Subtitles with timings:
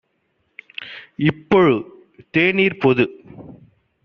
[1.23, 1.75] இப்பொழு
[2.31, 3.05] தேநீர்- பொது